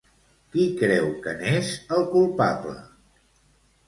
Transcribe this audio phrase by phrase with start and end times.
[0.53, 2.73] Qui creu que n'és el culpable?